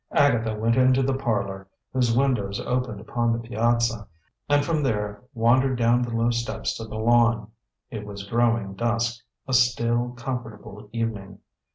Agatha 0.13 0.55
went 0.55 0.75
into 0.77 1.03
the 1.03 1.13
parlor, 1.13 1.69
whose 1.93 2.17
windows 2.17 2.59
opened 2.61 2.99
upon 2.99 3.31
the 3.31 3.37
piazza, 3.37 4.07
and 4.49 4.65
from 4.65 4.81
there 4.81 5.21
wandered 5.35 5.77
down 5.77 6.01
the 6.01 6.09
low 6.09 6.31
steps 6.31 6.75
to 6.75 6.85
the 6.85 6.97
lawn. 6.97 7.51
It 7.91 8.03
was 8.03 8.23
growing 8.27 8.73
dusk, 8.73 9.23
a 9.47 9.53
still, 9.53 10.13
comfortable 10.13 10.89
evening. 10.91 11.37